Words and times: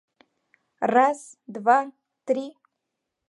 —Раз, 0.93 1.19
два, 1.47 1.77
три! 2.25 2.45